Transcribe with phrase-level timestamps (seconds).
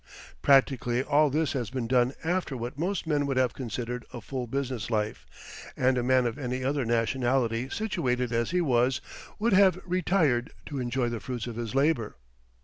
[0.41, 4.47] Practically all this has been done after what most men would have considered a full
[4.47, 5.27] business life,
[5.77, 8.99] and a man of any other nationality situated as he was
[9.37, 12.15] would have retired to enjoy the fruits of his labour.